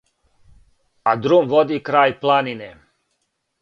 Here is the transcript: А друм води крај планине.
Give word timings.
А 1.13 1.15
друм 1.25 1.47
води 1.53 1.79
крај 1.91 2.19
планине. 2.25 2.75